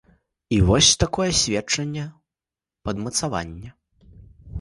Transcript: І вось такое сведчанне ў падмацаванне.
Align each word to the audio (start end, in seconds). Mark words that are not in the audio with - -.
І 0.55 0.57
вось 0.69 0.87
такое 1.03 1.27
сведчанне 1.41 2.05
ў 2.05 2.89
падмацаванне. 2.89 3.69